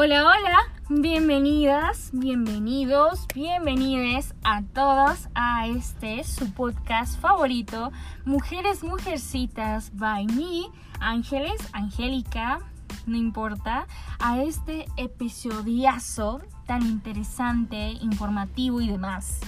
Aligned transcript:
Hola, 0.00 0.24
hola, 0.24 0.58
bienvenidas, 0.88 2.10
bienvenidos, 2.12 3.26
bienvenides 3.34 4.32
a 4.44 4.62
todos 4.62 5.28
a 5.34 5.66
este 5.66 6.22
su 6.22 6.52
podcast 6.52 7.20
favorito, 7.20 7.90
Mujeres 8.24 8.84
Mujercitas 8.84 9.90
by 9.96 10.26
me, 10.26 10.66
Ángeles, 11.00 11.60
Angélica, 11.72 12.60
no 13.08 13.16
importa, 13.16 13.88
a 14.20 14.40
este 14.40 14.86
episodiazo 14.96 16.42
tan 16.64 16.82
interesante, 16.82 17.90
informativo 18.00 18.80
y 18.80 18.86
demás. 18.86 19.40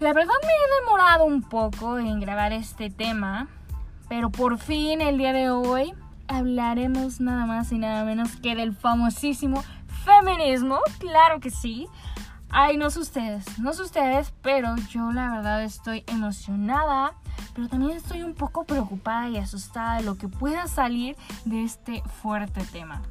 La 0.00 0.14
verdad 0.14 0.32
me 0.40 0.48
he 0.48 0.80
demorado 0.80 1.26
un 1.26 1.42
poco 1.42 1.98
en 1.98 2.20
grabar 2.20 2.54
este 2.54 2.88
tema, 2.88 3.48
pero 4.08 4.30
por 4.30 4.56
fin 4.56 5.02
el 5.02 5.18
día 5.18 5.34
de 5.34 5.50
hoy 5.50 5.92
hablaremos 6.28 7.20
nada 7.20 7.46
más 7.46 7.72
y 7.72 7.78
nada 7.78 8.04
menos 8.04 8.36
que 8.36 8.54
del 8.54 8.74
famosísimo 8.74 9.64
feminismo, 10.04 10.78
claro 10.98 11.40
que 11.40 11.50
sí. 11.50 11.88
Ay, 12.50 12.78
no 12.78 12.88
sé 12.88 13.00
ustedes, 13.00 13.58
no 13.58 13.74
sé 13.74 13.82
ustedes, 13.82 14.32
pero 14.40 14.74
yo 14.90 15.12
la 15.12 15.30
verdad 15.30 15.62
estoy 15.62 16.04
emocionada, 16.06 17.12
pero 17.54 17.68
también 17.68 17.96
estoy 17.96 18.22
un 18.22 18.34
poco 18.34 18.64
preocupada 18.64 19.28
y 19.28 19.36
asustada 19.36 19.96
de 19.96 20.04
lo 20.04 20.16
que 20.16 20.28
pueda 20.28 20.66
salir 20.66 21.16
de 21.44 21.64
este 21.64 22.02
fuerte 22.22 22.62
tema. 22.72 23.02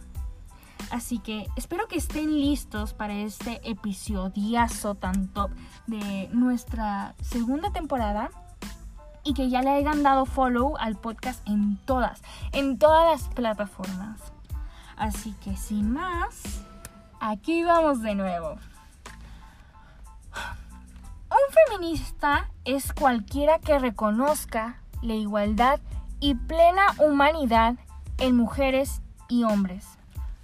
Así 0.90 1.20
que 1.20 1.46
espero 1.56 1.88
que 1.88 1.98
estén 1.98 2.32
listos 2.32 2.94
para 2.94 3.14
este 3.14 3.60
episodiazo 3.70 4.96
tan 4.96 5.28
top 5.28 5.52
de 5.86 6.30
nuestra 6.32 7.14
segunda 7.22 7.72
temporada 7.72 8.32
y 9.28 9.34
que 9.34 9.50
ya 9.50 9.62
le 9.62 9.72
hayan 9.72 10.04
dado 10.04 10.26
follow 10.26 10.78
al 10.78 10.96
podcast 10.96 11.46
en 11.46 11.76
todas, 11.84 12.22
en 12.54 12.80
todas 12.80 13.06
las 13.12 13.28
plataformas. 13.34 14.22
Así 14.96 15.36
que 15.44 15.58
sin 15.58 15.92
más, 15.92 16.64
aquí 17.20 17.66
vamos 17.66 18.02
de 18.02 18.16
nuevo. 18.16 18.56
Un 21.30 21.78
feminista 21.78 22.50
es 22.64 22.94
cualquiera 22.94 23.60
que 23.60 23.78
reconozca 23.80 24.80
la 25.02 25.16
igualdad 25.16 25.82
y 26.22 26.36
plena 26.36 26.86
humanidad 26.98 27.76
en 28.20 28.38
mujeres 28.38 29.02
y 29.28 29.44
hombres. 29.44 29.86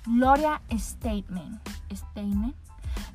Gloria 0.06 0.62
Statement. 0.78 1.66
Statement. 1.90 2.54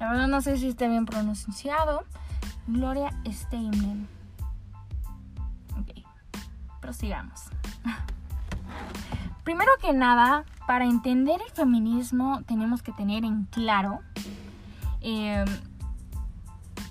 La 0.00 0.12
verdad 0.12 0.28
no 0.28 0.40
sé 0.40 0.56
si 0.56 0.68
está 0.68 0.88
bien 0.88 1.04
pronunciado. 1.04 2.04
Gloria 2.66 3.10
Statement 3.30 4.17
sigamos. 6.96 7.42
Primero 9.44 9.70
que 9.80 9.92
nada, 9.92 10.44
para 10.66 10.84
entender 10.84 11.40
el 11.40 11.50
feminismo 11.52 12.42
tenemos 12.46 12.82
que 12.82 12.92
tener 12.92 13.24
en 13.24 13.44
claro 13.44 14.00
em, 15.00 15.46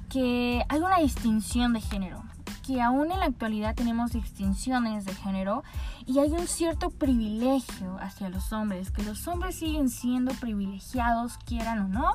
que 0.10 0.66
hay 0.68 0.80
una 0.80 0.98
distinción 0.98 1.74
de 1.74 1.82
género, 1.82 2.24
que 2.66 2.82
aún 2.82 3.12
en 3.12 3.20
la 3.20 3.26
actualidad 3.26 3.76
tenemos 3.76 4.12
distinciones 4.12 5.06
de 5.06 5.14
género 5.14 5.64
y 6.08 6.18
hay 6.20 6.32
un 6.32 6.48
cierto 6.48 6.90
privilegio 6.90 7.98
hacia 8.00 8.30
los 8.30 8.52
hombres, 8.52 8.90
que 8.90 9.04
los 9.04 9.28
hombres 9.28 9.58
siguen 9.58 9.90
siendo 9.90 10.34
privilegiados, 10.34 11.38
quieran 11.46 11.80
o 11.80 11.88
no. 11.88 12.14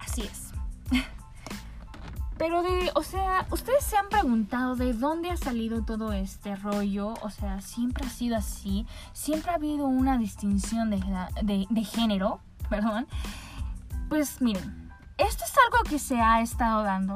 Así 0.00 0.22
es. 0.22 0.45
Pero 2.38 2.62
de, 2.62 2.90
o 2.94 3.02
sea, 3.02 3.46
ustedes 3.50 3.82
se 3.84 3.96
han 3.96 4.08
preguntado 4.10 4.76
de 4.76 4.92
dónde 4.92 5.30
ha 5.30 5.36
salido 5.38 5.82
todo 5.82 6.12
este 6.12 6.54
rollo, 6.54 7.14
o 7.22 7.30
sea, 7.30 7.62
siempre 7.62 8.06
ha 8.06 8.10
sido 8.10 8.36
así, 8.36 8.86
siempre 9.14 9.52
ha 9.52 9.54
habido 9.54 9.86
una 9.86 10.18
distinción 10.18 10.90
de, 10.90 11.66
de, 11.70 11.84
género, 11.84 12.40
perdón. 12.68 13.06
Pues 14.10 14.42
miren, 14.42 14.92
esto 15.16 15.44
es 15.44 15.54
algo 15.64 15.88
que 15.88 15.98
se 15.98 16.20
ha 16.20 16.42
estado 16.42 16.82
dando 16.82 17.14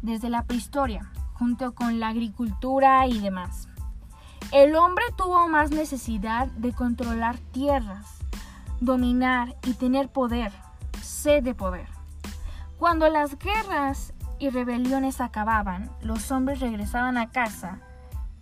desde 0.00 0.30
la 0.30 0.44
prehistoria, 0.44 1.12
junto 1.34 1.74
con 1.74 2.00
la 2.00 2.08
agricultura 2.08 3.06
y 3.06 3.18
demás. 3.20 3.68
El 4.52 4.74
hombre 4.74 5.04
tuvo 5.16 5.48
más 5.48 5.70
necesidad 5.70 6.48
de 6.48 6.72
controlar 6.72 7.36
tierras, 7.52 8.06
dominar 8.80 9.54
y 9.64 9.74
tener 9.74 10.08
poder, 10.08 10.50
sed 11.02 11.44
de 11.44 11.54
poder. 11.54 11.88
Cuando 12.78 13.08
las 13.10 13.38
guerras 13.38 14.14
y 14.40 14.50
rebeliones 14.50 15.20
acababan, 15.20 15.90
los 16.02 16.32
hombres 16.32 16.58
regresaban 16.58 17.18
a 17.18 17.30
casa 17.30 17.78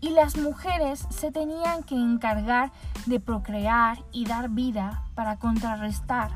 y 0.01 0.11
las 0.11 0.37
mujeres 0.37 1.07
se 1.11 1.33
tenían 1.33 1.83
que 1.83 1.97
encargar 1.97 2.71
de 3.07 3.21
procrear 3.21 3.99
y 4.13 4.25
dar 4.25 4.49
vida 4.49 5.03
para 5.15 5.37
contrarrestar 5.37 6.31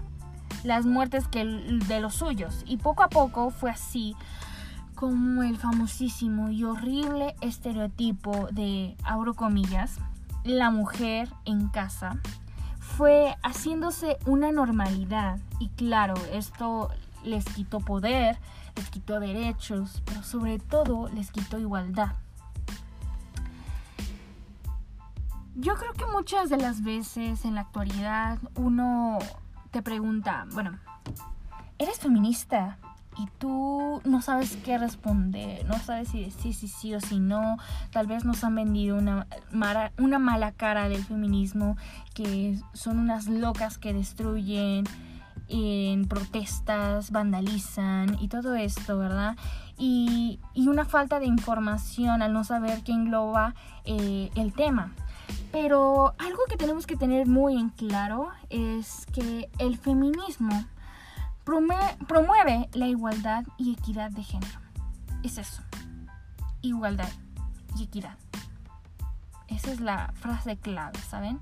las 0.64 0.84
muertes 0.84 1.28
que 1.28 1.44
de 1.44 2.00
los 2.00 2.14
suyos. 2.16 2.64
Y 2.66 2.76
poco 2.76 3.02
a 3.02 3.08
poco 3.08 3.50
fue 3.50 3.70
así 3.70 4.14
como 4.94 5.42
el 5.42 5.56
famosísimo 5.56 6.50
y 6.50 6.64
horrible 6.64 7.34
estereotipo 7.40 8.48
de, 8.52 8.96
abro 9.04 9.34
comillas, 9.34 9.98
la 10.44 10.70
mujer 10.70 11.28
en 11.44 11.68
casa, 11.68 12.18
fue 12.78 13.36
haciéndose 13.42 14.18
una 14.26 14.52
normalidad. 14.52 15.38
Y 15.58 15.68
claro, 15.70 16.14
esto 16.32 16.90
les 17.24 17.44
quitó 17.44 17.80
poder, 17.80 18.38
les 18.76 18.90
quitó 18.90 19.20
derechos, 19.20 20.02
pero 20.04 20.22
sobre 20.22 20.58
todo 20.58 21.08
les 21.08 21.30
quitó 21.30 21.58
igualdad. 21.58 22.12
Yo 25.54 25.74
creo 25.74 25.92
que 25.92 26.06
muchas 26.06 26.48
de 26.48 26.56
las 26.56 26.82
veces 26.82 27.44
en 27.44 27.56
la 27.56 27.62
actualidad 27.62 28.38
uno 28.54 29.18
te 29.70 29.82
pregunta, 29.82 30.46
bueno, 30.52 30.78
¿eres 31.78 31.98
feminista? 31.98 32.78
Y 33.18 33.28
tú 33.38 34.00
no 34.04 34.22
sabes 34.22 34.56
qué 34.64 34.78
responder, 34.78 35.66
no 35.66 35.78
sabes 35.78 36.08
si 36.08 36.24
decir 36.24 36.54
sí, 36.54 36.68
sí 36.68 36.94
o 36.94 37.00
si 37.00 37.18
no. 37.20 37.58
Tal 37.90 38.06
vez 38.06 38.24
nos 38.24 38.42
han 38.42 38.54
vendido 38.54 38.96
una, 38.96 39.26
una 39.98 40.18
mala 40.18 40.52
cara 40.52 40.88
del 40.88 41.04
feminismo, 41.04 41.76
que 42.14 42.58
son 42.72 42.98
unas 42.98 43.26
locas 43.28 43.76
que 43.76 43.92
destruyen, 43.92 44.84
en 45.52 46.08
protestas, 46.08 47.10
vandalizan 47.10 48.16
y 48.20 48.28
todo 48.28 48.54
esto, 48.54 48.98
¿verdad? 48.98 49.36
Y, 49.76 50.40
una 50.56 50.84
falta 50.86 51.20
de 51.20 51.26
información 51.26 52.22
al 52.22 52.32
no 52.32 52.44
saber 52.44 52.82
qué 52.82 52.92
engloba 52.92 53.54
eh, 53.84 54.30
el 54.34 54.54
tema. 54.54 54.92
Pero 55.52 56.14
algo 56.18 56.40
que 56.48 56.56
tenemos 56.56 56.86
que 56.86 56.96
tener 56.96 57.26
muy 57.26 57.58
en 57.58 57.68
claro 57.68 58.30
es 58.48 59.06
que 59.12 59.50
el 59.58 59.76
feminismo 59.76 60.64
promueve 61.44 62.70
la 62.72 62.86
igualdad 62.86 63.44
y 63.58 63.74
equidad 63.74 64.10
de 64.10 64.22
género. 64.22 64.58
Es 65.22 65.36
eso. 65.36 65.62
Igualdad 66.62 67.10
y 67.76 67.84
equidad. 67.84 68.16
Esa 69.48 69.72
es 69.72 69.80
la 69.80 70.12
frase 70.14 70.56
clave, 70.56 70.98
¿saben? 71.00 71.38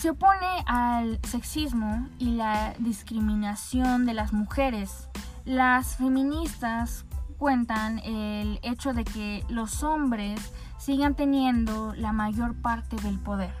Se 0.00 0.08
opone 0.08 0.64
al 0.64 1.20
sexismo 1.24 2.08
y 2.18 2.30
la 2.30 2.72
discriminación 2.78 4.06
de 4.06 4.14
las 4.14 4.32
mujeres. 4.32 5.10
Las 5.44 5.96
feministas 5.96 7.04
cuentan 7.36 7.98
el 7.98 8.60
hecho 8.62 8.94
de 8.94 9.04
que 9.04 9.44
los 9.50 9.82
hombres 9.82 10.54
sigan 10.78 11.16
teniendo 11.16 11.92
la 11.96 12.14
mayor 12.14 12.54
parte 12.62 12.96
del 12.96 13.18
poder. 13.18 13.52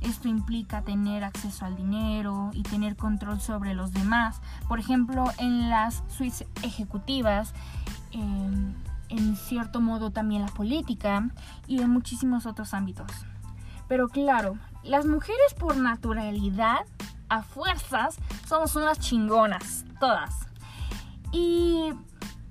Esto 0.00 0.28
implica 0.28 0.80
tener 0.80 1.24
acceso 1.24 1.66
al 1.66 1.76
dinero 1.76 2.52
y 2.54 2.62
tener 2.62 2.96
control 2.96 3.42
sobre 3.42 3.74
los 3.74 3.92
demás. 3.92 4.40
Por 4.68 4.78
ejemplo, 4.80 5.26
en 5.36 5.68
las 5.68 6.02
suites 6.08 6.46
ejecutivas, 6.62 7.52
em, 8.12 8.72
en 9.10 9.36
cierto 9.36 9.82
modo 9.82 10.10
también 10.10 10.40
la 10.40 10.48
política 10.48 11.28
y 11.66 11.82
en 11.82 11.90
muchísimos 11.90 12.46
otros 12.46 12.72
ámbitos. 12.72 13.12
Pero 13.88 14.08
claro, 14.08 14.58
las 14.88 15.06
mujeres 15.06 15.54
por 15.58 15.76
naturalidad, 15.76 16.86
a 17.28 17.42
fuerzas, 17.42 18.16
somos 18.46 18.76
unas 18.76 18.98
chingonas, 19.00 19.84
todas. 19.98 20.46
Y 21.32 21.92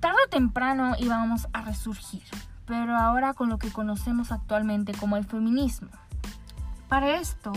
tarde 0.00 0.16
o 0.26 0.28
temprano 0.28 0.94
íbamos 0.98 1.48
a 1.52 1.62
resurgir, 1.62 2.22
pero 2.66 2.96
ahora 2.96 3.34
con 3.34 3.48
lo 3.48 3.58
que 3.58 3.72
conocemos 3.72 4.32
actualmente 4.32 4.92
como 4.92 5.16
el 5.16 5.24
feminismo. 5.24 5.88
Para 6.88 7.16
esto 7.16 7.52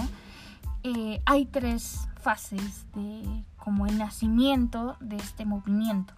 eh, 0.83 1.21
hay 1.25 1.45
tres 1.45 2.07
fases 2.21 2.85
de 2.93 3.43
como 3.57 3.85
el 3.85 3.97
nacimiento 3.97 4.95
de 4.99 5.17
este 5.17 5.45
movimiento. 5.45 6.13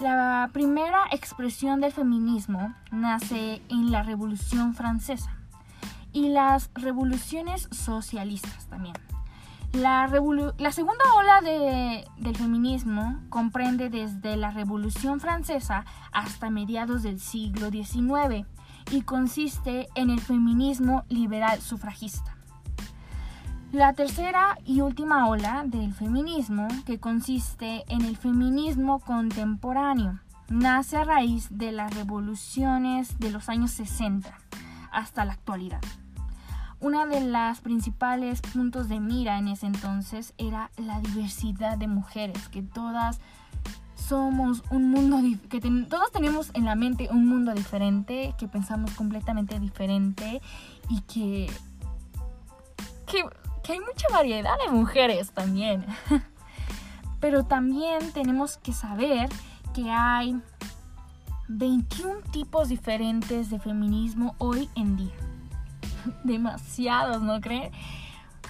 La 0.00 0.48
primera 0.54 1.04
expresión 1.12 1.82
del 1.82 1.92
feminismo 1.92 2.74
nace 2.90 3.60
en 3.68 3.92
la 3.92 4.02
Revolución 4.02 4.74
Francesa 4.74 5.39
y 6.12 6.28
las 6.30 6.70
revoluciones 6.74 7.68
socialistas 7.70 8.66
también. 8.66 8.94
La, 9.72 10.08
la 10.58 10.72
segunda 10.72 11.04
ola 11.16 11.40
del 12.16 12.36
feminismo 12.36 13.20
comprende 13.28 13.88
desde 13.88 14.36
la 14.36 14.50
Revolución 14.50 15.20
Francesa 15.20 15.84
hasta 16.10 16.50
mediados 16.50 17.04
del 17.04 17.20
siglo 17.20 17.70
XIX 17.70 18.46
y 18.90 19.02
consiste 19.02 19.88
en 19.94 20.10
el 20.10 20.20
feminismo 20.20 21.04
liberal 21.08 21.60
sufragista. 21.60 22.36
La 23.70 23.92
tercera 23.92 24.58
y 24.64 24.80
última 24.80 25.28
ola 25.28 25.62
del 25.64 25.94
feminismo, 25.94 26.66
que 26.84 26.98
consiste 26.98 27.84
en 27.86 28.00
el 28.00 28.16
feminismo 28.16 28.98
contemporáneo, 28.98 30.18
nace 30.48 30.96
a 30.96 31.04
raíz 31.04 31.46
de 31.48 31.70
las 31.70 31.94
revoluciones 31.94 33.20
de 33.20 33.30
los 33.30 33.48
años 33.48 33.70
60 33.70 34.36
hasta 34.92 35.24
la 35.24 35.32
actualidad. 35.32 35.80
Una 36.80 37.04
de 37.04 37.20
las 37.20 37.60
principales 37.60 38.40
puntos 38.40 38.88
de 38.88 39.00
mira 39.00 39.38
en 39.38 39.48
ese 39.48 39.66
entonces 39.66 40.32
era 40.38 40.70
la 40.78 41.00
diversidad 41.00 41.76
de 41.76 41.86
mujeres, 41.86 42.48
que 42.48 42.62
todas 42.62 43.20
somos 43.94 44.64
un 44.70 44.90
mundo, 44.90 45.18
que 45.50 45.60
todos 45.60 46.10
tenemos 46.10 46.50
en 46.54 46.64
la 46.64 46.74
mente 46.74 47.08
un 47.10 47.26
mundo 47.26 47.52
diferente, 47.52 48.34
que 48.38 48.48
pensamos 48.48 48.92
completamente 48.92 49.60
diferente 49.60 50.40
y 50.88 51.02
que, 51.02 51.52
que, 53.06 53.24
que 53.62 53.72
hay 53.72 53.80
mucha 53.80 54.08
variedad 54.10 54.54
de 54.64 54.72
mujeres 54.72 55.32
también. 55.32 55.84
Pero 57.20 57.44
también 57.44 58.10
tenemos 58.12 58.56
que 58.56 58.72
saber 58.72 59.28
que 59.74 59.90
hay 59.90 60.40
21 61.52 62.20
tipos 62.30 62.68
diferentes 62.68 63.50
de 63.50 63.58
feminismo 63.58 64.36
hoy 64.38 64.70
en 64.76 64.96
día. 64.96 65.14
demasiados, 66.24 67.22
¿no 67.22 67.40
creen? 67.40 67.72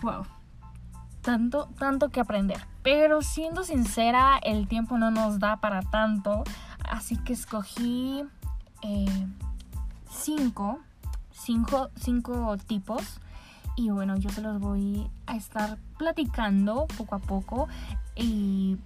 Wow. 0.03 0.27
Tanto, 1.23 1.71
tanto 1.79 2.11
que 2.11 2.21
aprender. 2.21 2.67
Pero 2.83 3.23
siendo 3.23 3.65
sincera, 3.65 4.39
el 4.43 4.69
tiempo 4.69 4.99
no 4.99 5.11
nos 5.11 5.39
da 5.39 5.57
para 5.57 5.81
tanto. 5.81 6.45
Así 6.89 7.17
que 7.17 7.33
escogí 7.33 8.23
eh, 8.83 9.27
cinco, 10.11 10.81
cinco, 11.33 11.89
cinco 11.97 12.59
tipos. 12.59 13.21
Y 13.77 13.89
bueno, 13.89 14.19
yo 14.19 14.29
se 14.29 14.43
los 14.43 14.61
voy 14.61 15.11
a 15.27 15.37
estar 15.37 15.79
platicando 15.97 16.87
poco 16.99 17.15
a 17.15 17.19
poco. 17.19 17.69
Y... 18.15 18.77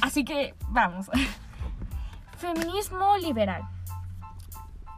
Así 0.00 0.24
que 0.24 0.54
vamos. 0.70 1.10
Feminismo 2.44 3.16
liberal. 3.16 3.62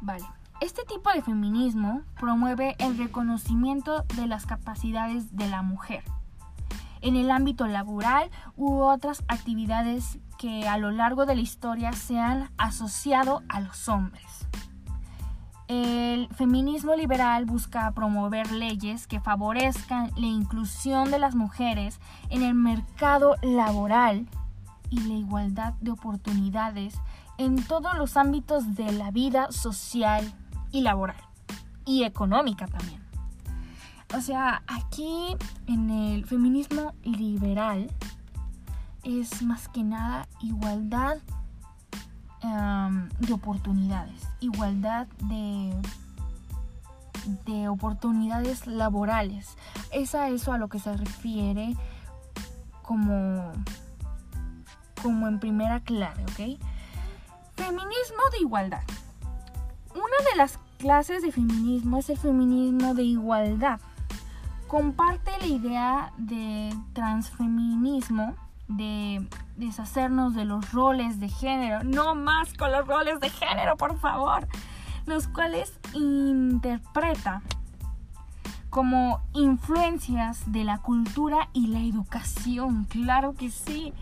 Vale. 0.00 0.24
Este 0.60 0.82
tipo 0.84 1.12
de 1.12 1.22
feminismo 1.22 2.02
promueve 2.18 2.74
el 2.80 2.98
reconocimiento 2.98 4.02
de 4.16 4.26
las 4.26 4.46
capacidades 4.46 5.36
de 5.36 5.48
la 5.48 5.62
mujer 5.62 6.02
en 7.02 7.14
el 7.14 7.30
ámbito 7.30 7.68
laboral 7.68 8.30
u 8.56 8.80
otras 8.80 9.22
actividades 9.28 10.18
que 10.38 10.66
a 10.66 10.76
lo 10.76 10.90
largo 10.90 11.24
de 11.24 11.36
la 11.36 11.40
historia 11.40 11.92
se 11.92 12.18
han 12.18 12.50
asociado 12.58 13.42
a 13.48 13.60
los 13.60 13.88
hombres. 13.88 14.48
El 15.68 16.28
feminismo 16.34 16.96
liberal 16.96 17.44
busca 17.44 17.92
promover 17.92 18.50
leyes 18.50 19.06
que 19.06 19.20
favorezcan 19.20 20.10
la 20.16 20.26
inclusión 20.26 21.12
de 21.12 21.20
las 21.20 21.36
mujeres 21.36 22.00
en 22.28 22.42
el 22.42 22.54
mercado 22.54 23.36
laboral 23.40 24.26
y 24.90 25.00
la 25.00 25.14
igualdad 25.14 25.74
de 25.74 25.92
oportunidades 25.92 26.98
en 27.38 27.62
todos 27.64 27.96
los 27.96 28.16
ámbitos 28.16 28.74
de 28.74 28.92
la 28.92 29.10
vida 29.10 29.50
social 29.52 30.32
y 30.72 30.80
laboral 30.80 31.20
y 31.84 32.04
económica 32.04 32.66
también. 32.66 33.00
O 34.14 34.20
sea, 34.20 34.62
aquí 34.66 35.36
en 35.66 35.90
el 35.90 36.26
feminismo 36.26 36.94
liberal 37.02 37.90
es 39.02 39.42
más 39.42 39.68
que 39.68 39.82
nada 39.82 40.28
igualdad 40.40 41.18
de 43.18 43.32
oportunidades, 43.32 44.28
igualdad 44.38 45.08
de, 45.24 45.74
de 47.44 47.68
oportunidades 47.68 48.68
laborales. 48.68 49.56
Es 49.92 50.14
a 50.14 50.28
eso 50.28 50.52
a 50.52 50.58
lo 50.58 50.68
que 50.68 50.78
se 50.78 50.96
refiere 50.96 51.76
como, 52.82 53.52
como 55.02 55.26
en 55.26 55.40
primera 55.40 55.80
clave, 55.80 56.24
¿ok? 56.24 56.60
Feminismo 57.56 58.22
de 58.32 58.38
igualdad. 58.40 58.82
Una 59.94 60.30
de 60.30 60.36
las 60.36 60.58
clases 60.78 61.22
de 61.22 61.32
feminismo 61.32 61.98
es 61.98 62.10
el 62.10 62.18
feminismo 62.18 62.94
de 62.94 63.02
igualdad. 63.02 63.80
Comparte 64.68 65.30
la 65.40 65.46
idea 65.46 66.12
de 66.18 66.74
transfeminismo, 66.92 68.34
de 68.68 69.26
deshacernos 69.56 70.34
de 70.34 70.44
los 70.44 70.72
roles 70.72 71.18
de 71.18 71.28
género, 71.28 71.82
no 71.84 72.14
más 72.14 72.52
con 72.54 72.72
los 72.72 72.86
roles 72.86 73.20
de 73.20 73.30
género, 73.30 73.76
por 73.76 73.98
favor, 73.98 74.46
los 75.06 75.28
cuales 75.28 75.78
interpreta 75.94 77.42
como 78.68 79.22
influencias 79.32 80.52
de 80.52 80.64
la 80.64 80.78
cultura 80.78 81.48
y 81.54 81.68
la 81.68 81.80
educación, 81.80 82.84
claro 82.84 83.34
que 83.34 83.50
sí. 83.50 83.94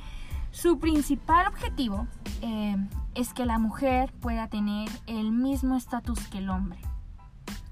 Su 0.51 0.79
principal 0.79 1.47
objetivo 1.47 2.09
eh, 2.43 2.77
es 3.15 3.33
que 3.33 3.47
la 3.47 3.59
mujer 3.59 4.13
pueda 4.21 4.49
tener 4.49 4.89
el 5.07 5.31
mismo 5.33 5.77
estatus 5.77 6.27
que 6.29 6.39
el 6.39 6.51
hombre. 6.51 6.81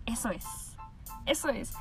Eso 0.07 0.31
es. 0.31 0.77
Eso 1.27 1.49
es. 1.49 1.73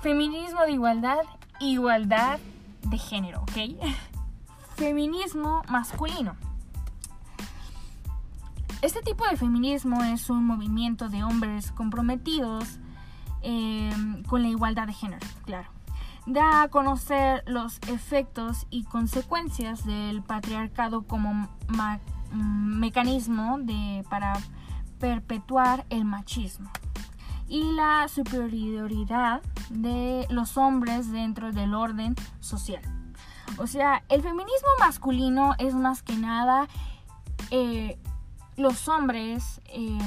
Feminismo 0.00 0.60
de 0.62 0.72
igualdad, 0.72 1.20
igualdad 1.60 2.38
de 2.82 2.98
género, 2.98 3.42
¿ok? 3.42 3.84
Feminismo 4.76 5.62
masculino. 5.68 6.36
Este 8.80 9.00
tipo 9.00 9.24
de 9.28 9.36
feminismo 9.36 10.02
es 10.02 10.28
un 10.28 10.44
movimiento 10.44 11.08
de 11.08 11.22
hombres 11.22 11.70
comprometidos 11.70 12.80
eh, 13.42 13.92
con 14.26 14.42
la 14.42 14.48
igualdad 14.48 14.88
de 14.88 14.92
género, 14.92 15.24
claro. 15.44 15.68
Da 16.26 16.62
a 16.62 16.68
conocer 16.68 17.44
los 17.46 17.78
efectos 17.88 18.66
y 18.70 18.82
consecuencias 18.84 19.86
del 19.86 20.22
patriarcado 20.22 21.02
como 21.02 21.48
mecanismo 22.32 23.58
de, 23.58 24.04
para 24.08 24.34
perpetuar 24.98 25.84
el 25.90 26.04
machismo 26.04 26.70
y 27.48 27.72
la 27.74 28.08
superioridad 28.08 29.42
de 29.68 30.26
los 30.30 30.56
hombres 30.56 31.10
dentro 31.12 31.52
del 31.52 31.74
orden 31.74 32.16
social. 32.40 32.82
O 33.58 33.66
sea, 33.66 34.02
el 34.08 34.22
feminismo 34.22 34.68
masculino 34.78 35.54
es 35.58 35.74
más 35.74 36.02
que 36.02 36.16
nada 36.16 36.68
eh, 37.50 37.98
los 38.56 38.88
hombres 38.88 39.60
eh, 39.66 39.98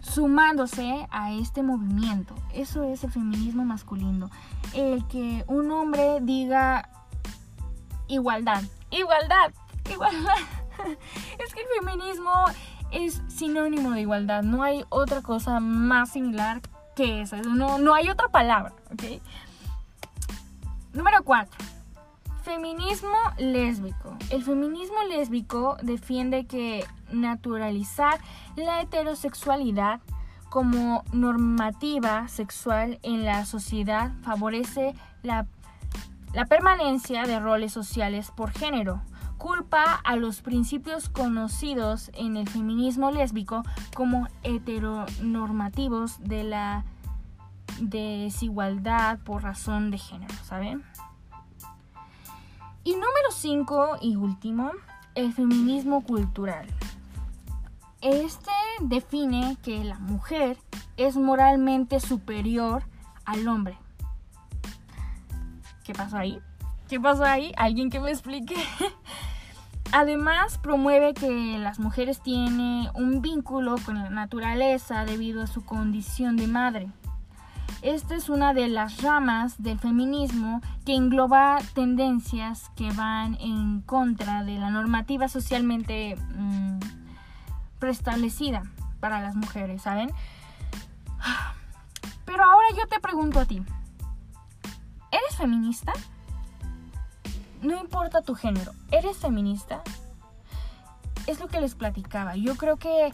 sumándose 0.00 1.08
a 1.10 1.32
este 1.32 1.62
movimiento. 1.62 2.34
Eso 2.52 2.84
es 2.84 3.02
el 3.02 3.10
feminismo 3.10 3.64
masculino. 3.64 4.30
El 4.74 5.04
que 5.08 5.44
un 5.48 5.70
hombre 5.72 6.18
diga 6.20 6.88
igualdad, 8.06 8.62
igualdad, 8.90 9.52
igualdad. 9.90 10.36
es 11.44 11.54
que 11.54 11.60
el 11.60 11.66
feminismo 11.80 12.32
es 12.92 13.22
sinónimo 13.28 13.90
de 13.90 14.02
igualdad. 14.02 14.42
No 14.42 14.62
hay 14.62 14.84
otra 14.88 15.22
cosa 15.22 15.60
más 15.60 16.10
similar 16.10 16.60
que 16.94 17.22
eso. 17.22 17.36
No, 17.36 17.78
no 17.78 17.94
hay 17.94 18.08
otra 18.08 18.28
palabra. 18.28 18.72
¿ok? 18.92 19.20
Número 20.92 21.22
4. 21.24 21.50
Feminismo 22.42 23.16
lésbico. 23.38 24.16
El 24.30 24.44
feminismo 24.44 25.02
lésbico 25.08 25.76
defiende 25.82 26.46
que 26.46 26.84
naturalizar 27.10 28.20
la 28.56 28.80
heterosexualidad 28.80 30.00
como 30.50 31.02
normativa 31.12 32.28
sexual 32.28 33.00
en 33.02 33.24
la 33.24 33.44
sociedad 33.44 34.12
favorece 34.22 34.94
la 35.22 35.46
permanencia 36.48 37.24
de 37.24 37.40
roles 37.40 37.72
sociales 37.72 38.30
por 38.30 38.52
género, 38.52 39.02
culpa 39.44 40.00
a 40.04 40.16
los 40.16 40.40
principios 40.40 41.10
conocidos 41.10 42.10
en 42.14 42.38
el 42.38 42.48
feminismo 42.48 43.10
lésbico 43.10 43.62
como 43.94 44.26
heteronormativos 44.42 46.18
de 46.20 46.44
la 46.44 46.86
desigualdad 47.78 49.18
por 49.18 49.42
razón 49.42 49.90
de 49.90 49.98
género, 49.98 50.32
¿saben? 50.44 50.82
Y 52.84 52.92
número 52.92 53.30
5 53.30 53.98
y 54.00 54.16
último, 54.16 54.70
el 55.14 55.34
feminismo 55.34 56.02
cultural. 56.04 56.66
Este 58.00 58.50
define 58.80 59.58
que 59.62 59.84
la 59.84 59.98
mujer 59.98 60.56
es 60.96 61.18
moralmente 61.18 62.00
superior 62.00 62.84
al 63.26 63.46
hombre. 63.46 63.76
¿Qué 65.84 65.92
pasó 65.92 66.16
ahí? 66.16 66.40
¿Qué 66.88 66.98
pasó 66.98 67.24
ahí? 67.24 67.52
¿Alguien 67.58 67.90
que 67.90 68.00
me 68.00 68.10
explique? 68.10 68.56
Además, 69.96 70.58
promueve 70.58 71.14
que 71.14 71.56
las 71.60 71.78
mujeres 71.78 72.20
tienen 72.20 72.88
un 72.94 73.22
vínculo 73.22 73.76
con 73.86 73.94
la 73.94 74.10
naturaleza 74.10 75.04
debido 75.04 75.40
a 75.40 75.46
su 75.46 75.64
condición 75.64 76.36
de 76.36 76.48
madre. 76.48 76.88
Esta 77.80 78.16
es 78.16 78.28
una 78.28 78.54
de 78.54 78.66
las 78.66 79.02
ramas 79.02 79.62
del 79.62 79.78
feminismo 79.78 80.60
que 80.84 80.96
engloba 80.96 81.58
tendencias 81.74 82.72
que 82.74 82.90
van 82.90 83.36
en 83.36 83.82
contra 83.82 84.42
de 84.42 84.58
la 84.58 84.68
normativa 84.70 85.28
socialmente 85.28 86.16
mm, 86.16 86.80
preestablecida 87.78 88.64
para 88.98 89.20
las 89.20 89.36
mujeres, 89.36 89.82
¿saben? 89.82 90.10
Pero 92.24 92.42
ahora 92.42 92.66
yo 92.76 92.88
te 92.88 92.98
pregunto 92.98 93.38
a 93.38 93.44
ti, 93.44 93.62
¿eres 95.12 95.36
feminista? 95.36 95.92
No 97.64 97.80
importa 97.80 98.20
tu 98.20 98.34
género, 98.34 98.72
¿eres 98.90 99.16
feminista? 99.16 99.82
Es 101.26 101.40
lo 101.40 101.48
que 101.48 101.62
les 101.62 101.74
platicaba. 101.74 102.36
Yo 102.36 102.56
creo 102.56 102.76
que 102.76 103.10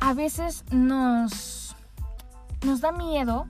a 0.00 0.12
veces 0.12 0.62
nos, 0.70 1.74
nos 2.66 2.82
da 2.82 2.92
miedo 2.92 3.46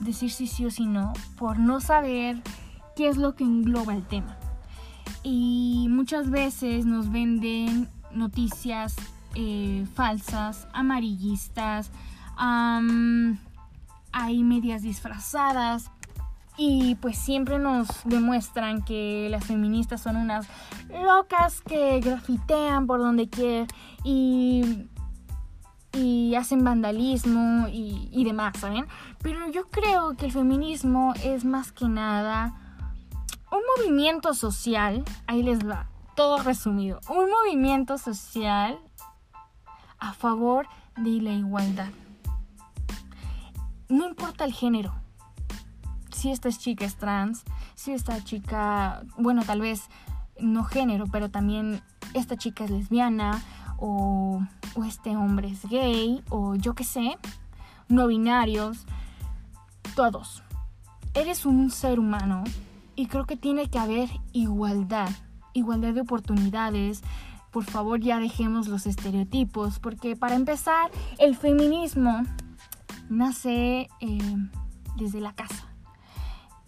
decir 0.00 0.30
sí 0.30 0.46
sí 0.46 0.66
o 0.66 0.70
sí 0.70 0.84
no 0.84 1.14
por 1.38 1.58
no 1.58 1.80
saber 1.80 2.42
qué 2.94 3.08
es 3.08 3.16
lo 3.16 3.34
que 3.34 3.44
engloba 3.44 3.94
el 3.94 4.06
tema. 4.06 4.36
Y 5.22 5.86
muchas 5.88 6.28
veces 6.28 6.84
nos 6.84 7.10
venden 7.10 7.88
noticias 8.12 8.96
eh, 9.34 9.86
falsas, 9.94 10.68
amarillistas, 10.74 11.90
hay 12.36 14.44
medias 14.44 14.82
disfrazadas 14.82 15.90
y 16.62 16.94
pues 16.96 17.16
siempre 17.16 17.58
nos 17.58 17.88
demuestran 18.04 18.82
que 18.82 19.28
las 19.30 19.46
feministas 19.46 20.02
son 20.02 20.16
unas 20.16 20.46
locas 20.90 21.62
que 21.62 22.00
grafitean 22.00 22.86
por 22.86 23.00
donde 23.00 23.30
quieren 23.30 23.66
y, 24.04 24.86
hacen 26.36 26.62
vandalismo 26.62 27.66
y 27.68 28.24
demás, 28.24 28.58
¿saben? 28.58 28.86
Pero 29.22 29.50
yo 29.50 29.68
creo 29.70 30.16
que 30.16 30.26
el 30.26 30.32
feminismo 30.32 31.14
es 31.24 31.44
más 31.46 31.72
que 31.72 31.88
nada 31.88 32.54
un 33.50 33.60
movimiento 33.76 34.34
social, 34.34 35.02
ahí 35.26 35.42
les 35.42 35.66
va, 35.66 35.88
todo 36.14 36.42
resumido, 36.42 37.00
un 37.08 37.30
movimiento 37.30 37.96
social 37.96 38.78
a 39.98 40.12
favor 40.12 40.66
de 40.96 41.22
la 41.22 41.32
igualdad. 41.32 41.88
No 43.88 44.06
importa 44.06 44.44
el 44.44 44.52
género. 44.52 44.99
Si 46.20 46.30
esta 46.30 46.50
chica 46.52 46.84
es 46.84 46.96
trans, 46.96 47.44
si 47.74 47.92
esta 47.92 48.22
chica, 48.22 49.04
bueno, 49.16 49.42
tal 49.42 49.62
vez 49.62 49.88
no 50.38 50.64
género, 50.64 51.06
pero 51.10 51.30
también 51.30 51.80
esta 52.12 52.36
chica 52.36 52.64
es 52.64 52.70
lesbiana 52.70 53.42
o, 53.78 54.42
este 54.86 55.16
hombre 55.16 55.48
es 55.48 55.66
gay 55.70 56.22
o 56.28 56.56
yo 56.56 56.74
qué 56.74 56.84
sé, 56.84 57.16
no 57.88 58.06
binarios, 58.06 58.84
todos. 59.96 60.42
Eres 61.14 61.46
un 61.46 61.70
ser 61.70 61.98
humano 61.98 62.44
y 62.96 63.06
creo 63.06 63.24
que 63.24 63.38
tiene 63.38 63.70
que 63.70 63.78
haber 63.78 64.10
igualdad, 64.32 65.08
igualdad 65.54 65.94
de 65.94 66.02
oportunidades, 66.02 67.00
por 67.50 67.64
favor 67.64 67.98
ya 67.98 68.20
dejemos 68.20 68.68
los 68.68 68.84
estereotipos, 68.84 69.78
porque 69.78 70.16
para 70.16 70.34
empezar, 70.34 70.90
el 71.16 71.34
feminismo 71.34 72.24
nace 73.08 73.88
eh, 74.00 74.36
desde 74.98 75.22
la 75.22 75.32
casa. 75.32 75.69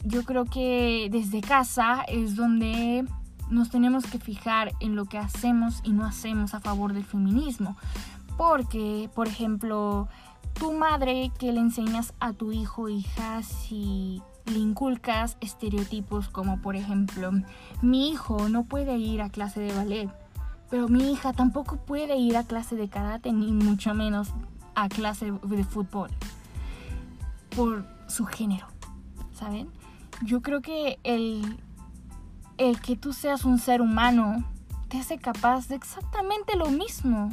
Yo 0.05 0.25
creo 0.25 0.45
que 0.45 1.09
desde 1.11 1.41
casa 1.41 2.03
es 2.09 2.37
donde 2.37 3.05
nos 3.51 3.71
tenemos 3.71 4.05
que 4.07 4.19
fijar 4.19 4.73
en 4.81 4.97
lo 4.97 5.05
que 5.05 5.19
hacemos 5.19 5.81
y 5.85 5.93
no 5.93 6.05
hacemos 6.05 6.55
a 6.55 6.61
favor 6.61 6.93
del 6.93 7.05
feminismo. 7.05 7.77
Porque, 8.37 9.11
por 9.15 9.29
ejemplo, 9.29 10.09
tu 10.55 10.73
madre 10.73 11.31
que 11.39 11.53
le 11.53 11.61
enseñas 11.61 12.15
a 12.19 12.33
tu 12.33 12.53
hijo 12.53 12.89
hija 12.89 13.43
si 13.43 14.23
le 14.47 14.59
inculcas 14.59 15.37
estereotipos 15.41 16.29
como 16.29 16.61
por 16.61 16.75
ejemplo, 16.75 17.31
mi 17.81 18.11
hijo 18.11 18.49
no 18.49 18.65
puede 18.65 18.97
ir 18.97 19.23
a 19.23 19.31
clase 19.31 19.61
de 19.61 19.73
ballet 19.73 20.11
pero 20.73 20.89
mi 20.89 21.13
hija 21.13 21.35
tampoco 21.35 21.77
puede 21.77 22.17
ir 22.17 22.35
a 22.35 22.45
clase 22.45 22.77
de 22.77 22.89
karate, 22.89 23.31
ni 23.31 23.53
mucho 23.53 23.93
menos 23.93 24.33
a 24.75 24.89
clase 24.89 25.31
de 25.31 25.65
fútbol. 25.65 26.09
Por 27.55 27.85
su 28.09 28.25
género, 28.25 28.67
¿saben? 29.35 29.69
Yo 30.25 30.41
creo 30.41 30.63
que 30.63 30.99
el, 31.03 31.61
el 32.57 32.81
que 32.81 32.97
tú 32.97 33.13
seas 33.13 33.45
un 33.45 33.59
ser 33.59 33.81
humano 33.81 34.45
te 34.89 34.99
hace 34.99 35.19
capaz 35.19 35.69
de 35.69 35.75
exactamente 35.75 36.57
lo 36.57 36.67
mismo. 36.69 37.31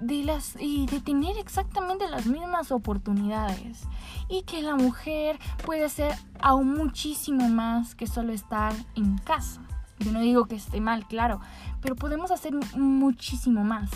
De 0.00 0.22
las, 0.22 0.56
y 0.58 0.86
de 0.86 1.00
tener 1.00 1.38
exactamente 1.38 2.08
las 2.08 2.26
mismas 2.26 2.72
oportunidades. 2.72 3.86
Y 4.28 4.42
que 4.42 4.62
la 4.62 4.76
mujer 4.76 5.38
puede 5.64 5.88
ser 5.88 6.14
aún 6.40 6.74
muchísimo 6.74 7.48
más 7.48 7.94
que 7.94 8.06
solo 8.06 8.32
estar 8.32 8.72
en 8.94 9.18
casa. 9.18 9.62
Yo 9.98 10.12
no 10.12 10.20
digo 10.20 10.46
que 10.46 10.56
esté 10.56 10.80
mal, 10.80 11.06
claro, 11.06 11.40
pero 11.80 11.96
podemos 11.96 12.30
hacer 12.30 12.52
muchísimo 12.76 13.64
más. 13.64 13.90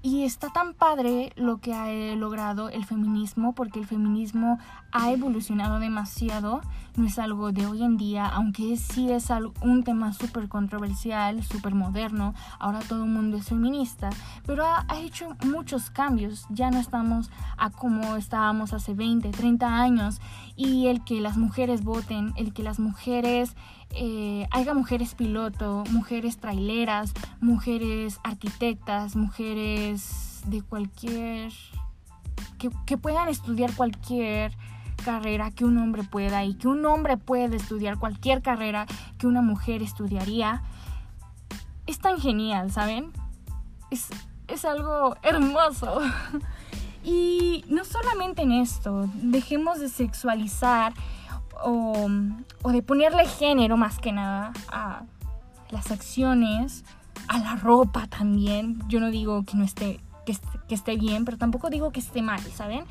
Y 0.00 0.24
está 0.24 0.50
tan 0.50 0.74
padre 0.74 1.32
lo 1.36 1.58
que 1.58 1.74
ha 1.74 1.90
eh, 1.90 2.14
logrado 2.14 2.68
el 2.68 2.84
feminismo, 2.84 3.54
porque 3.54 3.80
el 3.80 3.86
feminismo 3.86 4.58
ha 4.92 5.10
evolucionado 5.10 5.80
demasiado. 5.80 6.60
No 6.98 7.06
es 7.06 7.20
algo 7.20 7.52
de 7.52 7.64
hoy 7.64 7.84
en 7.84 7.96
día, 7.96 8.26
aunque 8.26 8.76
sí 8.76 9.08
es 9.12 9.28
un 9.62 9.84
tema 9.84 10.12
súper 10.12 10.48
controversial, 10.48 11.44
súper 11.44 11.76
moderno. 11.76 12.34
Ahora 12.58 12.80
todo 12.80 13.04
el 13.04 13.10
mundo 13.10 13.36
es 13.36 13.46
feminista, 13.46 14.10
pero 14.44 14.66
ha, 14.66 14.84
hecho 15.00 15.36
muchos 15.44 15.90
cambios. 15.90 16.46
Ya 16.50 16.72
no 16.72 16.80
estamos 16.80 17.30
a 17.56 17.70
como 17.70 18.16
estábamos 18.16 18.72
hace 18.72 18.94
20, 18.94 19.30
30 19.30 19.80
años. 19.80 20.20
Y 20.56 20.88
el 20.88 21.04
que 21.04 21.20
las 21.20 21.36
mujeres 21.36 21.84
voten, 21.84 22.32
el 22.34 22.52
que 22.52 22.64
las 22.64 22.80
mujeres 22.80 23.54
eh, 23.90 24.48
haya 24.50 24.74
mujeres 24.74 25.14
piloto, 25.14 25.84
mujeres 25.92 26.38
traileras, 26.38 27.14
mujeres 27.40 28.18
arquitectas, 28.24 29.14
mujeres 29.14 30.42
de 30.46 30.62
cualquier... 30.62 31.52
Que, 32.58 32.96
puedan 32.96 33.28
estudiar 33.28 33.72
cualquier 33.76 34.50
carrera 34.98 35.50
que 35.50 35.64
un 35.64 35.78
hombre 35.78 36.02
pueda 36.04 36.44
y 36.44 36.54
que 36.54 36.68
un 36.68 36.84
hombre 36.84 37.16
puede 37.16 37.56
estudiar 37.56 37.98
cualquier 37.98 38.42
carrera 38.42 38.86
que 39.18 39.26
una 39.26 39.42
mujer 39.42 39.82
estudiaría, 39.82 40.62
es 41.86 41.98
tan 41.98 42.20
genial, 42.20 42.70
¿saben? 42.70 43.12
Es, 43.90 44.08
es 44.46 44.64
algo 44.64 45.16
hermoso. 45.22 46.00
y 47.04 47.64
no 47.68 47.84
solamente 47.84 48.42
en 48.42 48.52
esto, 48.52 49.08
dejemos 49.14 49.80
de 49.80 49.88
sexualizar 49.88 50.92
o, 51.64 52.08
de 52.70 52.82
ponerle 52.82 53.26
género 53.26 53.76
más 53.76 53.98
que 53.98 54.12
nada 54.12 54.52
a 54.70 55.02
las 55.70 55.90
acciones, 55.90 56.84
a 57.28 57.38
la 57.38 57.56
ropa 57.56 58.06
también. 58.06 58.82
Yo 58.88 59.00
no 59.00 59.10
digo 59.10 59.44
que 59.44 59.56
no 59.56 59.64
esté, 59.64 60.00
que 60.24 60.74
esté, 60.74 60.96
bien, 60.96 61.24
pero 61.24 61.38
tampoco 61.38 61.70
digo 61.70 61.90
que 61.90 62.00
esté 62.00 62.22
mal, 62.22 62.40
¿saben? 62.40 62.84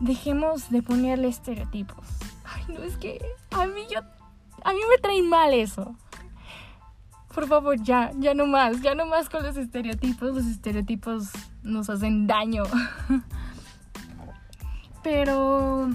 Dejemos 0.00 0.70
de 0.70 0.82
ponerle 0.82 1.28
estereotipos. 1.28 2.06
Ay, 2.44 2.74
no, 2.74 2.82
es 2.82 2.96
que 2.96 3.20
a 3.50 3.66
mí 3.66 3.82
yo, 3.92 4.00
a 4.64 4.72
mí 4.72 4.80
me 4.88 4.98
trae 4.98 5.22
mal 5.22 5.54
eso. 5.54 5.94
Por 7.34 7.46
favor, 7.46 7.80
ya, 7.80 8.10
ya 8.18 8.34
no 8.34 8.46
más, 8.46 8.80
ya 8.82 8.94
no 8.94 9.06
más 9.06 9.28
con 9.28 9.44
los 9.44 9.56
estereotipos. 9.56 10.34
Los 10.34 10.46
estereotipos 10.46 11.28
nos 11.62 11.88
hacen 11.88 12.26
daño. 12.26 12.64
Pero, 15.02 15.90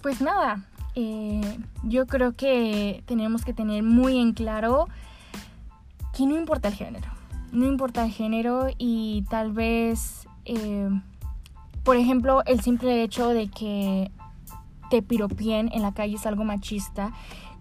pues 0.00 0.20
nada, 0.20 0.64
eh, 0.94 1.58
yo 1.82 2.06
creo 2.06 2.32
que 2.32 3.02
tenemos 3.06 3.44
que 3.44 3.52
tener 3.52 3.82
muy 3.82 4.18
en 4.18 4.32
claro 4.32 4.86
que 6.16 6.24
no 6.24 6.36
importa 6.36 6.68
el 6.68 6.74
género. 6.74 7.08
No 7.52 7.66
importa 7.66 8.04
el 8.04 8.12
género 8.12 8.68
y 8.78 9.24
tal 9.28 9.52
vez, 9.52 10.26
eh, 10.44 10.88
por 11.86 11.96
ejemplo, 11.96 12.42
el 12.46 12.60
simple 12.60 13.04
hecho 13.04 13.28
de 13.28 13.46
que 13.46 14.10
te 14.90 15.02
piropien 15.02 15.70
en 15.72 15.82
la 15.82 15.94
calle 15.94 16.16
es 16.16 16.26
algo 16.26 16.42
machista, 16.42 17.12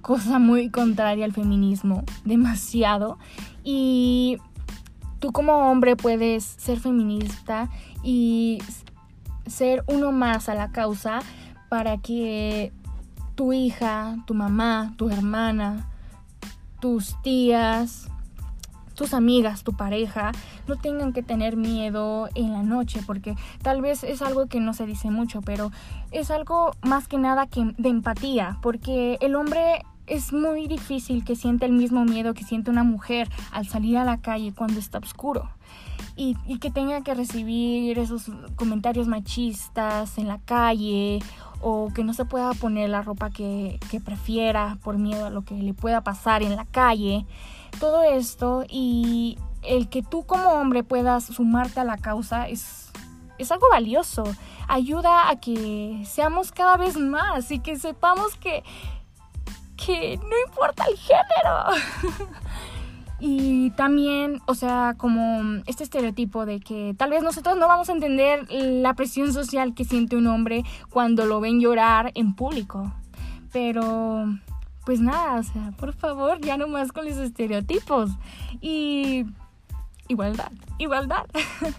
cosa 0.02 0.40
muy 0.40 0.72
contraria 0.72 1.26
al 1.26 1.32
feminismo, 1.32 2.04
demasiado. 2.26 3.20
Y 3.64 4.40
tú 5.20 5.32
como 5.32 5.70
hombre 5.70 5.96
puedes 5.96 6.44
ser 6.44 6.80
feminista 6.80 7.70
y 8.04 8.58
ser 9.46 9.84
uno 9.88 10.12
más 10.12 10.50
a 10.50 10.56
la 10.56 10.72
causa 10.72 11.20
para 11.70 12.00
que 12.00 12.74
tu 13.36 13.54
hija, 13.54 14.18
tu 14.26 14.34
mamá, 14.34 14.96
tu 14.98 15.08
hermana, 15.12 15.88
tus 16.80 17.16
tías, 17.22 18.08
tus 18.96 19.14
amigas, 19.14 19.64
tu 19.64 19.74
pareja, 19.74 20.32
no 20.68 20.76
tengan 20.78 21.14
que 21.14 21.24
tener 21.24 21.58
miedo 21.58 22.30
en 22.36 22.54
la 22.54 22.64
noche, 22.64 23.02
porque 23.06 23.36
tal 23.62 23.82
vez 23.82 24.04
es 24.04 24.22
algo 24.22 24.48
que 24.48 24.60
no 24.60 24.74
se 24.74 24.86
dice 24.86 25.12
mucho, 25.12 25.42
pero 25.42 25.72
es 26.12 26.32
algo 26.32 26.72
más 26.82 27.08
que 27.08 27.18
nada 27.18 27.48
que 27.48 27.74
de 27.78 27.90
empatía, 27.90 28.58
porque 28.62 29.18
el 29.22 29.36
hombre 29.36 29.84
es 30.08 30.34
muy 30.34 30.68
difícil 30.68 31.24
que 31.24 31.36
sienta 31.36 31.66
el 31.66 31.72
mismo 31.72 32.06
miedo 32.06 32.34
que 32.34 32.44
siente 32.44 32.70
una 32.70 32.84
mujer 32.84 33.28
al 33.52 33.68
salir 33.68 33.98
a 33.98 34.04
la 34.04 34.18
calle 34.18 34.54
cuando 34.56 34.80
está 34.80 35.00
oscuro. 35.00 35.50
Y, 36.18 36.38
y 36.46 36.60
que 36.60 36.72
tenga 36.72 37.02
que 37.02 37.14
recibir 37.14 38.00
esos 38.00 38.32
comentarios 38.56 39.08
machistas 39.08 40.18
en 40.18 40.30
la 40.30 40.40
calle 40.40 41.20
o 41.68 41.92
que 41.94 42.04
no 42.04 42.14
se 42.14 42.26
pueda 42.26 42.54
poner 42.54 42.90
la 42.90 43.02
ropa 43.02 43.30
que, 43.30 43.80
prefiera 44.04 44.78
por 44.84 44.98
miedo 44.98 45.26
a 45.26 45.30
lo 45.30 45.44
que 45.44 45.56
le 45.56 45.74
pueda 45.74 46.02
pasar 46.02 46.44
en 46.44 46.56
la 46.56 46.66
calle. 46.66 47.26
Todo 47.80 48.04
esto 48.04 48.64
y 48.70 49.38
el 49.64 49.90
que 49.90 50.04
tú 50.04 50.26
como 50.26 50.52
hombre 50.52 50.84
puedas 50.84 51.26
sumarte 51.26 51.80
a 51.80 51.84
la 51.84 51.98
causa 51.98 52.48
es, 52.48 52.92
es 53.38 53.52
algo 53.52 53.68
valioso. 53.70 54.24
Ayuda 54.68 55.30
a 55.30 55.40
que 55.40 56.04
seamos 56.06 56.52
cada 56.52 56.78
vez 56.78 56.98
más 56.98 57.52
y 57.52 57.60
que 57.60 57.78
sepamos 57.78 58.36
que, 58.36 58.64
que 59.76 60.18
no 60.18 60.36
importa 60.48 60.86
el 60.86 60.98
género. 60.98 62.30
y 63.20 63.72
también, 63.72 64.42
o 64.46 64.56
sea, 64.56 64.96
como 64.98 65.62
este 65.68 65.84
estereotipo 65.84 66.46
de 66.46 66.60
que 66.60 66.96
tal 66.98 67.10
vez 67.10 67.24
nosotros 67.24 67.58
no 67.58 67.68
vamos 67.68 67.90
a 67.90 67.94
entender 67.94 68.46
la 68.50 68.94
presión 68.94 69.34
social 69.34 69.74
que 69.74 69.86
siente 69.86 70.16
un 70.16 70.28
hombre 70.28 70.64
cuando 70.90 71.26
lo 71.26 71.40
ven 71.40 71.60
llorar 71.60 72.12
en 72.16 72.36
público. 72.36 72.94
Pero, 73.52 74.26
pues 74.86 75.02
nada, 75.02 75.40
o 75.40 75.44
sea, 75.44 75.72
por 75.78 75.94
favor, 75.94 76.40
ya 76.42 76.58
no 76.58 76.68
más 76.68 76.92
con 76.92 77.06
los 77.06 77.18
estereotipos. 77.18 78.12
Y 78.62 79.26
igualdad, 80.08 80.52
igualdad. 80.78 81.26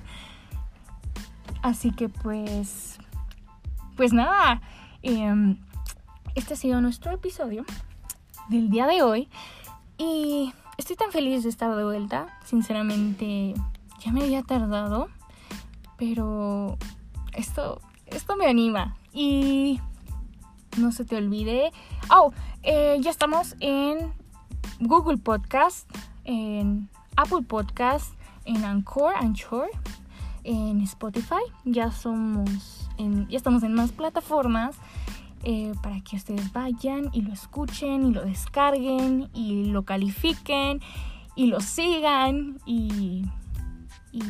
Así 1.62 1.92
que 1.92 2.08
pues, 2.08 2.98
pues 3.96 4.12
nada, 4.12 4.60
em, 5.02 5.58
este 6.34 6.54
ha 6.54 6.56
sido 6.56 6.80
nuestro 6.80 7.12
episodio 7.12 7.64
del 8.48 8.70
día 8.70 8.86
de 8.86 9.02
hoy 9.02 9.28
y 9.98 10.52
estoy 10.76 10.96
tan 10.96 11.12
feliz 11.12 11.44
de 11.44 11.48
estar 11.48 11.74
de 11.74 11.84
vuelta. 11.84 12.38
Sinceramente, 12.44 13.54
ya 14.00 14.12
me 14.12 14.22
había 14.22 14.42
tardado, 14.42 15.08
pero 15.96 16.76
esto, 17.32 17.80
esto 18.06 18.36
me 18.36 18.46
anima 18.46 18.96
y 19.12 19.80
no 20.78 20.92
se 20.92 21.04
te 21.04 21.16
olvide. 21.16 21.72
Oh, 22.10 22.32
eh, 22.62 22.96
ya 23.00 23.10
estamos 23.10 23.56
en 23.60 24.12
Google 24.80 25.18
Podcast, 25.18 25.88
en 26.24 26.88
Apple 27.16 27.42
Podcast, 27.46 28.14
en 28.44 28.64
Anchor, 28.64 29.14
Anchor 29.16 29.68
en 30.46 30.80
Spotify. 30.82 31.42
Ya 31.64 31.90
somos 31.90 32.88
en, 32.98 33.28
ya 33.28 33.36
estamos 33.36 33.62
en 33.62 33.74
más 33.74 33.92
plataformas 33.92 34.76
eh, 35.42 35.72
para 35.82 36.00
que 36.00 36.16
ustedes 36.16 36.52
vayan 36.52 37.10
y 37.12 37.22
lo 37.22 37.32
escuchen 37.32 38.06
y 38.06 38.12
lo 38.12 38.24
descarguen 38.24 39.28
y 39.34 39.66
lo 39.66 39.84
califiquen 39.84 40.80
y 41.34 41.46
lo 41.46 41.60
sigan 41.60 42.58
y, 42.64 43.24
y 44.12 44.22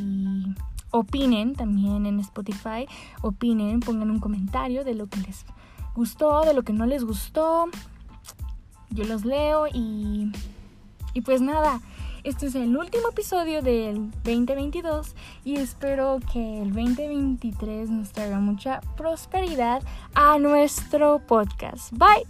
opinen 0.90 1.54
también 1.54 2.06
en 2.06 2.18
Spotify. 2.20 2.88
Opinen, 3.22 3.80
pongan 3.80 4.10
un 4.10 4.18
comentario 4.18 4.84
de 4.84 4.94
lo 4.94 5.06
que 5.06 5.20
les 5.20 5.44
gustó, 5.96 6.42
de 6.42 6.54
lo 6.54 6.62
que 6.62 6.72
no 6.72 6.86
les 6.86 7.04
gustó. 7.04 7.66
Yo 8.90 9.04
los 9.04 9.24
leo 9.24 9.66
y, 9.66 10.30
y 11.14 11.20
pues 11.22 11.40
nada. 11.40 11.80
Este 12.22 12.46
es 12.46 12.56
el 12.56 12.76
último 12.76 13.10
episodio 13.10 13.62
del 13.62 14.10
2022 14.24 15.14
y 15.44 15.56
espero 15.56 16.18
que 16.32 16.60
el 16.60 16.72
2023 16.72 17.88
nos 17.88 18.10
traiga 18.10 18.40
mucha 18.40 18.80
prosperidad 18.96 19.80
a 20.14 20.36
nuestro 20.38 21.20
podcast. 21.20 21.92
Bye. 21.92 22.26